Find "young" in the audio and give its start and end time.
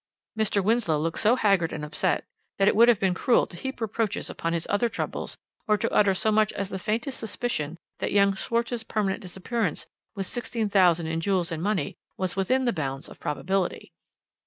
8.11-8.33